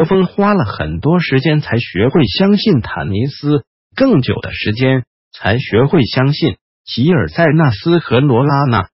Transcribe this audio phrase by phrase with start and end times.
[0.00, 8.88] 何风花了很多时间才学会相信坦尼斯，更久的时间才学会相信吉尔塞纳斯和罗拉娜。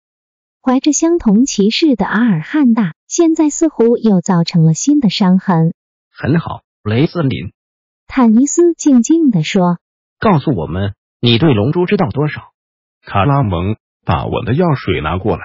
[0.61, 5.75] 怀着相同歧视的阿尔汉娜，现在似乎又造成了新的伤痕。
[6.11, 7.53] 很好，雷斯林，
[8.09, 9.79] 坦尼斯静静地说
[10.19, 12.51] ：“告诉我们，你对龙珠知道多少？”
[13.07, 15.45] 卡拉蒙，把我的药水拿过来。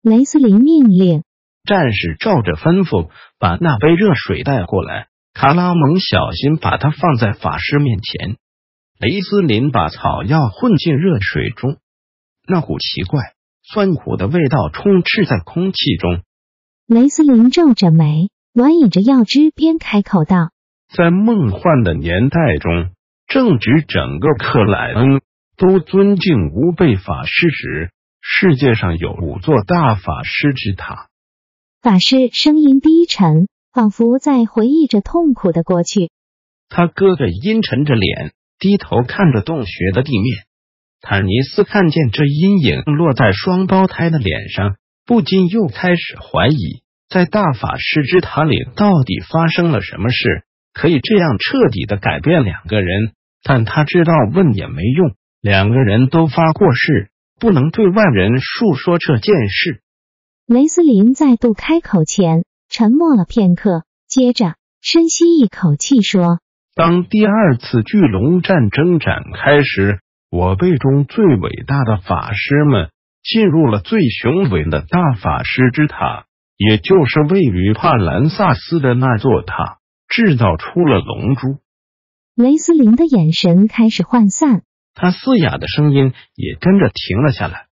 [0.00, 1.24] 雷斯林命令。
[1.68, 5.08] 战士照着吩咐，把那杯热水带过来。
[5.34, 8.36] 卡拉蒙小心把它放在法师面前。
[8.98, 11.76] 雷斯林把草药混进热水中，
[12.48, 13.20] 那股奇怪
[13.62, 16.22] 酸苦的味道充斥在空气中。
[16.86, 20.50] 雷斯林皱着眉，暖饮着药汁，边开口道
[20.96, 22.92] ：“在梦幻的年代中，
[23.26, 25.20] 正值整个克莱恩
[25.58, 27.90] 都尊敬无辈法师时，
[28.22, 31.07] 世界上有五座大法师之塔。”
[31.80, 36.10] 法师声音低沉，仿佛在回忆着痛苦的过去。
[36.68, 40.44] 他哥哥阴沉着脸，低头看着洞穴的地面。
[41.00, 44.74] 坦尼斯看见这阴影落在双胞胎的脸上，
[45.06, 50.42] 不禁又开始怀疑，在大法师之塔里到底发生了什么事，
[50.74, 53.12] 可以这样彻底的改变两个人。
[53.44, 59.80] 但他知道问也没用，两个人都发过誓，不能对外人述说这件事。
[60.48, 66.40] 雷斯林再度开口前，沉默了片刻，接着深吸一口气说
[66.74, 70.00] ：“当第二次巨龙战争展开时，
[70.30, 72.88] 我辈中最伟大的法师们
[73.22, 76.24] 进入了最雄伟的大法师之塔，
[76.56, 81.58] 也就是位于帕兰萨斯的那座塔，制造出了龙珠。”
[82.34, 84.62] 雷斯林的眼神开始涣散，
[84.94, 87.66] 他嘶哑的声音也跟着停了下来。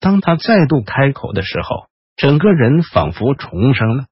[0.00, 1.92] 当他再度开口的时候。
[2.16, 4.06] 整个人仿佛重生了，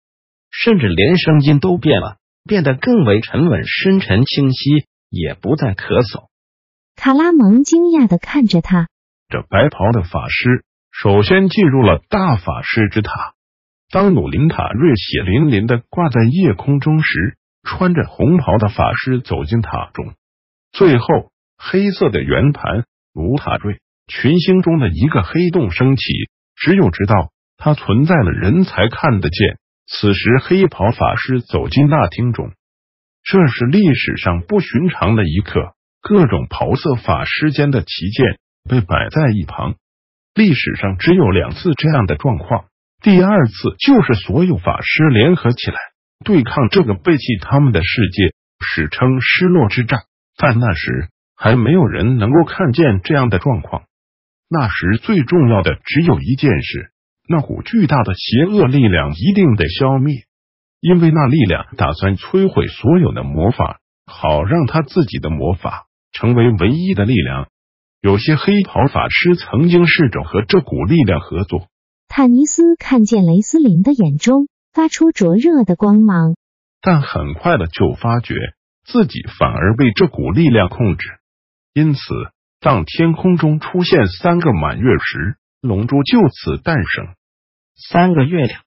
[0.50, 6.28] 甚至连声音都变了，变得更为沉稳、深沉、清晰，也不再咳嗽。
[6.96, 8.88] 卡拉蒙惊讶的看着他，
[9.28, 13.34] 这白袍的法师首先进入了大法师之塔。
[13.90, 20.14] 当努林塔瑞血淋淋的挂在夜空中时，穿着红袍的法师走进塔中。
[20.72, 21.06] 最后，
[21.56, 22.84] 黑色的圆盘
[23.14, 26.02] 如塔瑞，群星中的一个黑洞升起，
[26.56, 27.30] 只有知道。
[27.56, 29.58] 它存在了人才看得见。
[29.86, 32.52] 此时，黑袍法师走进大厅中，
[33.24, 35.74] 这是历史上不寻常的一刻。
[36.00, 39.76] 各种袍色法师间的旗舰被摆在一旁。
[40.34, 42.64] 历史上只有两次这样的状况，
[43.02, 45.76] 第二次就是所有法师联合起来
[46.24, 48.34] 对抗这个背弃他们的世界，
[48.64, 50.00] 史称“失落之战”。
[50.36, 53.84] 但那时还没有人能够看见这样的状况。
[54.48, 56.90] 那时最重要的只有一件事。
[57.28, 60.24] 那股巨大的邪恶力量一定得消灭，
[60.80, 67.48] 因为那力量打算摧毁所有的魔法，好让他自己的魔法成为唯一的力量。
[68.00, 71.68] 有些黑袍法师曾经试着和这股力量合作。
[72.08, 76.34] 坦尼斯看见雷斯林的眼中发出灼热的光芒，
[76.80, 78.34] 但很快的就发觉
[78.84, 81.06] 自己反而被这股力量控制。
[81.72, 82.00] 因此，
[82.60, 87.14] 当天空中出现三个满月时，龙珠就此诞生。
[87.76, 88.62] 三个月亮，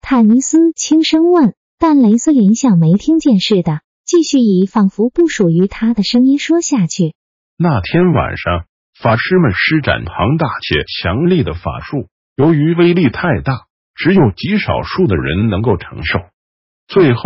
[0.00, 7.12] 坦尼斯轻声问，但雷斯林像没听见似的，继续以仿佛不属于他的声音说下去。
[7.56, 8.66] 那天晚上，
[9.02, 13.66] 法师们施展庞大且强力的法术，由于威力太大，
[13.96, 16.20] 只有极少数的人能够承受。
[16.86, 17.22] 最后，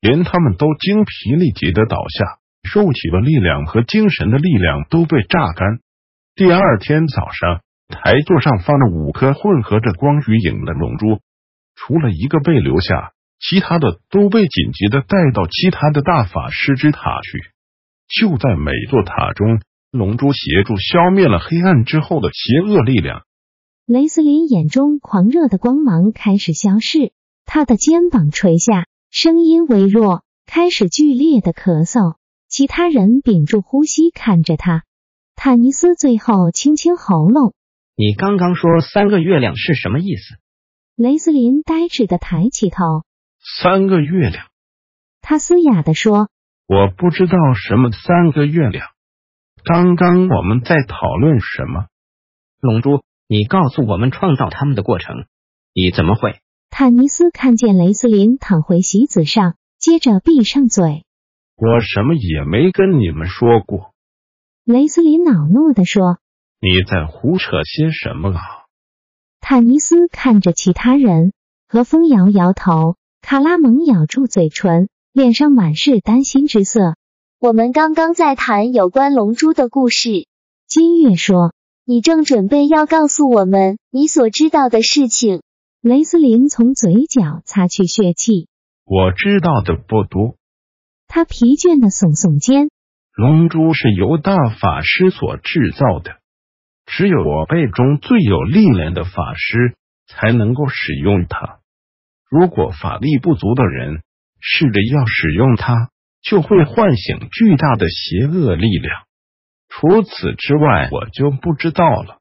[0.00, 2.38] 连他们都精疲力竭的倒下，
[2.72, 5.80] 肉体的力量和精神的力量都被榨干。
[6.36, 7.60] 第二天早上。
[7.92, 11.20] 台座上放着五颗混合着光与影的龙珠，
[11.76, 17.38] 除了一个被留下，其他的都被紧急的带到其他的大法师之塔去。
[18.08, 19.60] 就在每座塔中，
[19.90, 23.22] 龙珠协助消灭了黑暗之后的邪恶力量。
[23.86, 27.12] 雷斯林眼中狂热的光芒开始消逝，
[27.44, 32.16] 他的肩膀垂下，声音微弱，开始剧烈的咳嗽。
[32.48, 34.84] 其他人屏住呼吸看着他。
[35.34, 37.54] 坦尼斯最后清清喉咙。
[38.02, 40.34] 你刚刚说三个月亮是什么意思？
[40.96, 43.04] 雷斯林呆滞的抬起头。
[43.62, 44.46] 三个月亮。
[45.20, 46.28] 他嘶哑的说
[46.66, 48.88] ：“我不知道什么三个月亮。
[49.62, 51.86] 刚刚我们在讨论什么？
[52.58, 55.26] 龙珠，你告诉我们创造他们的过程。
[55.72, 56.40] 你怎么会？”
[56.70, 61.04] 坦尼斯看见雷斯林躺回席子上，接着闭上嘴。
[61.54, 63.92] 我什么也没跟你们说过。
[64.64, 66.18] 雷斯林恼怒的说
[66.62, 68.40] ：“你在胡扯些什么啊？”
[69.42, 71.32] 坦尼斯看着其他人，
[71.68, 76.94] 何风摇摇头，卡拉蒙咬住嘴唇，脸上满是担心之色。
[77.40, 80.28] 我们刚刚在谈有关龙珠的故事。
[80.68, 81.52] 金月说
[81.84, 85.42] ：“你正准备要告诉我们你所知道的事情。”
[85.82, 88.46] 雷斯林从嘴角擦去血迹。
[88.84, 90.36] 我知道的不多。
[91.08, 92.70] 他疲倦的耸耸肩。
[93.16, 96.21] 龙珠是由大法师所制造的，
[96.94, 101.60] 只有我辈中最有力量的法师才能够使用它。
[102.30, 104.02] 如果法力不足的人
[104.40, 105.88] 试着要使用它，
[106.22, 109.02] 就会唤醒巨大的邪恶力量。
[109.68, 112.18] 除此之外，我就不知道了。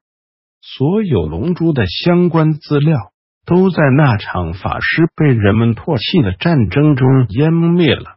[0.62, 2.98] 所有龙珠的相关资料
[3.46, 8.16] 都在那场法师被人们唾弃的战争中湮灭了。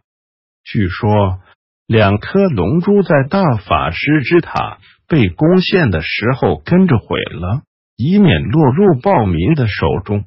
[0.64, 1.40] 据说。
[1.86, 7.62] 两颗龙珠在大法师之塔被攻陷的时候跟着毁了，
[7.96, 10.24] 以免落入暴民的手中。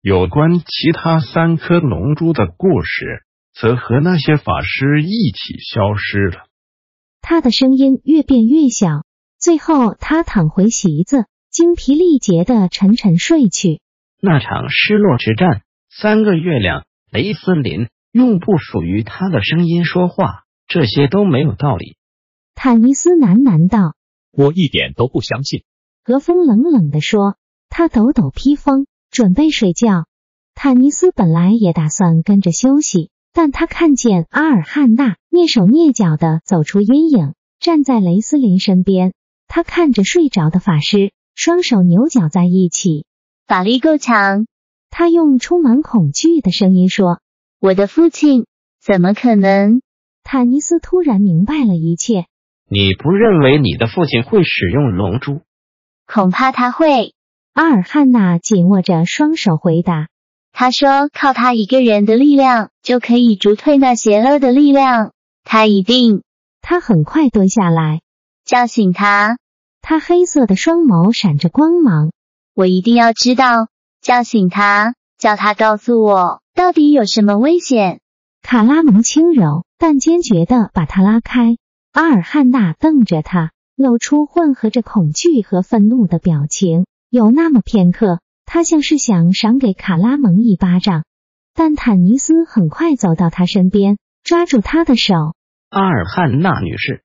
[0.00, 3.24] 有关其他三颗龙珠的故事，
[3.54, 6.46] 则和那些法师一起消失了。
[7.22, 9.04] 他的声音越变越小，
[9.38, 13.80] 最后他躺回席子，精疲力竭的沉沉睡去。
[14.20, 20.44] 那场失落之战，三个月亮，雷森林用不属于他的声音说话。
[20.66, 21.96] 这些都没有道理。
[22.54, 23.94] 坦尼斯喃喃道
[24.36, 25.64] ：“我一点都不相信。”
[26.04, 27.36] 何风冷冷的说
[27.70, 30.06] ：“他抖抖披风，准备睡觉。”
[30.54, 39.14] 坦尼斯本来也打算跟着休息，但他看见阿尔汉娜蹑手蹑脚的走出阴影，站在雷斯林身边。
[39.48, 43.06] 他看着睡着的法师，双手扭绞在一起，
[43.46, 44.46] 法力够强。
[44.90, 47.20] 他用充满恐惧的声音说
[47.60, 48.46] ：“我的父亲
[48.80, 49.80] 怎么可能？”
[50.22, 52.26] 坦尼斯突然明白了一切。
[52.68, 55.42] 你不认为你的父亲会使用龙珠？
[56.06, 57.12] 恐怕他会。
[57.52, 60.08] 阿尔汉娜紧握着双手回答
[60.50, 65.12] ：“他说，靠他一个人的力量就可以逐退那邪恶的力量。
[65.44, 66.22] 他一定……
[66.62, 68.00] 他很快蹲下来，
[68.44, 69.38] 叫醒他。
[69.82, 72.10] 他黑色的双眸闪着光芒。
[72.54, 73.68] 我一定要知道，
[74.00, 78.00] 叫醒他，叫他告诉我到底有什么危险。”
[78.42, 81.56] 卡拉蒙轻柔但坚决的把他拉开。
[81.94, 86.86] 阿尔汉娜瞪着他，露出混合着恐惧和愤怒的表情。
[87.08, 91.04] 有那么片刻，他像是想赏给卡拉蒙一巴掌。
[91.54, 95.14] 但坦尼斯很快走到他身边，抓住他的手。
[95.70, 97.04] 阿尔汉娜女士，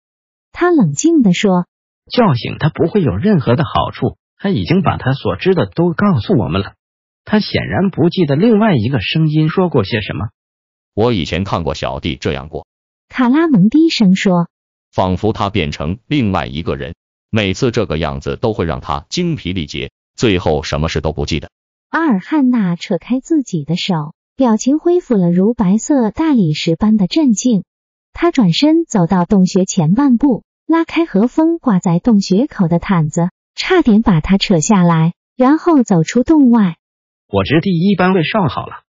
[0.52, 1.68] 他冷静地说
[2.12, 4.18] ：“叫醒他不会有任何的好处。
[4.40, 6.74] 他已经把他所知的都告诉我们了。
[7.26, 10.30] 他显然不记得另外一个声音说过些什么。”
[10.96, 12.66] 我以前看过小弟这样过，
[13.08, 14.48] 卡拉蒙低声说，
[14.92, 16.96] 仿佛他变成另外一个人，
[17.30, 21.50] 每次这个样子都会让他精疲力竭，最后什么事都不记得。
[21.90, 27.64] 阿尔汉娜扯开自己的手，表情恢复了如白色大理石般的镇静。
[28.14, 36.78] 他转身走到洞穴前半步，拉开和风挂在洞穴口的毯子，差点把它扯下来，然后走出洞外。
[37.28, 38.84] 我值第一班位上好了。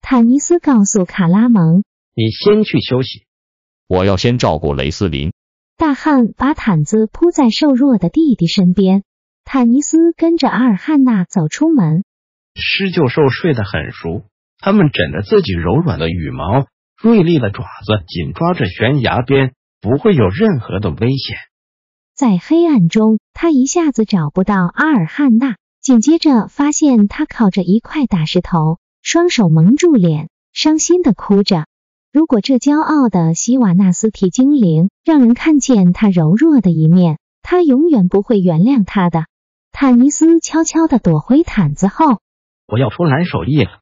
[0.00, 1.82] 坦尼斯告诉卡拉蒙
[2.14, 3.26] ：“你先去休息，
[3.86, 5.32] 我要先照顾雷斯林。”
[5.80, 9.02] 大汉把毯子铺在瘦弱的弟弟身边。
[9.46, 12.04] 坦尼斯跟着阿尔汉娜走出门。
[12.54, 14.26] 狮鹫兽睡得很熟，
[14.58, 16.66] 他们枕着自己柔软的羽毛，
[17.02, 21.38] 锐利的爪子紧抓着悬崖边，不会有任何的危险。
[22.14, 28.76] 在黑暗中，他一下子找不到阿尔汉娜，紧接着发现他靠着一块大石头。
[29.00, 31.64] 双手蒙住脸，伤心的哭着。
[32.12, 39.26] 如果这骄傲的希瓦纳斯提精灵让人看见他柔弱的一面，他永远不会原谅他的。
[39.70, 42.18] 坦尼斯悄悄的躲回毯子后，
[42.66, 43.80] 我要出蓝手艺了。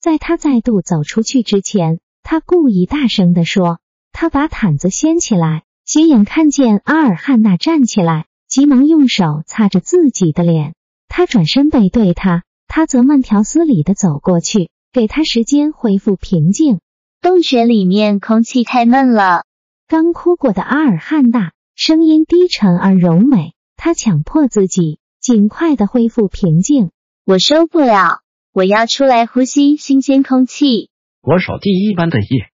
[0.00, 3.80] 在他再度走出去之前，他故意大声的说
[4.12, 10.74] ：“他把毯子掀起来，斜眼看见阿尔汉娜站起来，急忙用手擦着自己的脸。
[11.08, 16.80] 他转身背对他。”他则慢条斯理的走过去，给他时间恢复平静。
[17.24, 19.44] 洞穴里面空气太闷了。
[19.88, 26.90] 刚哭过的阿尔汉娜声音低沉而柔美，她强迫自己尽快的恢复平静。
[27.24, 28.18] 我受不了，
[28.52, 30.90] 我要出来呼吸新鲜空气。
[31.22, 32.50] 我守第一班的夜。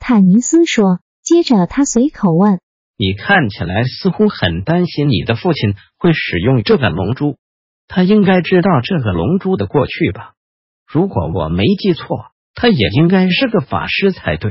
[0.00, 2.58] 坦尼斯说，接着他随口问
[2.98, 7.36] ：“你看起来似乎很担心你的父亲会使用这个龙珠，
[7.86, 10.32] 他应该知道这个龙珠的过去吧？
[10.88, 14.50] 如果我没记错，他也应该是个法师才对。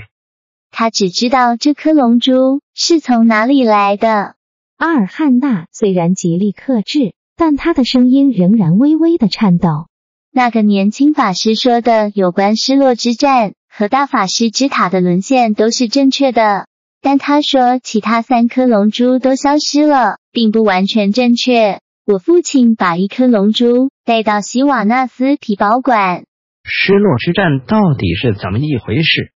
[0.71, 4.35] 他只知道这颗龙珠是从哪里来的。”
[4.79, 9.87] 阿尔汉娜虽然极力克制，但他的声音仍然微微的颤抖。
[10.31, 16.67] 那个年轻法师说的有关失落之战和大法师之塔的沦陷都是正确的，
[17.01, 21.81] 但他说其他三颗龙珠都消失了，并不完全正确。
[22.05, 26.23] 我父亲把一颗龙珠带到希瓦纳斯皮保管。
[26.69, 29.31] 失落之战到底是怎么一回事？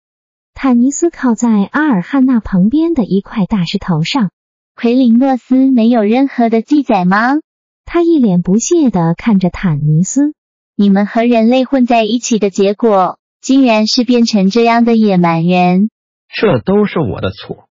[0.54, 4.32] 坦尼斯靠在阿尔汉纳旁边的一块大石头上。
[4.76, 7.36] 奎林诺斯没有任何的记载吗？
[7.84, 10.34] 他一脸不屑的看着坦尼斯。
[10.76, 15.90] 你们和人类混在一起的结果，竟然是变成这样的野蛮人。
[16.30, 17.68] 这都是我的错。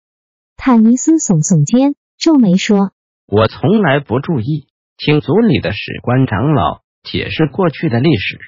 [0.57, 2.91] 坦尼斯耸耸肩，皱眉说
[3.27, 8.39] ：“我从来不注意请族里的史官长老解释过去的历史。”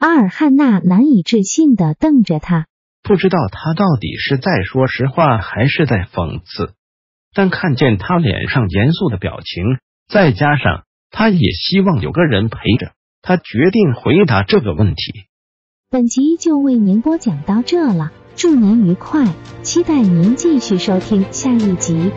[0.00, 2.66] 阿尔汉娜难以置信的瞪着他，
[3.02, 6.72] 不知道他到底是在说实话还是在讽刺。
[7.34, 9.62] 但看见他脸上严肃的表情，
[10.08, 12.92] 再加上他也希望有个人陪着。
[13.20, 15.26] 他决定回答这个问题。
[15.90, 19.26] 本集就为您播讲到这了，祝您愉快，
[19.62, 22.10] 期待您继续收听下一集。